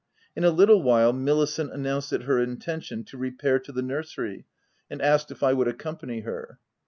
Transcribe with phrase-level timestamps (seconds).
[0.35, 4.47] In a little while Milicent announced it her intention to repair to the nursery,
[4.89, 6.57] and asked if I would accompany her.